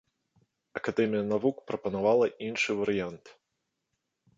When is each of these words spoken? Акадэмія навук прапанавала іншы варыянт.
Акадэмія 0.79 1.21
навук 1.33 1.57
прапанавала 1.69 2.33
іншы 2.49 2.71
варыянт. 2.85 3.25